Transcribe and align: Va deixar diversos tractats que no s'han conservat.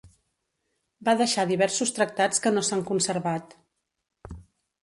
Va 1.09 1.13
deixar 1.19 1.45
diversos 1.51 1.93
tractats 1.99 2.43
que 2.47 2.55
no 2.57 2.65
s'han 2.69 2.83
conservat. 2.91 3.55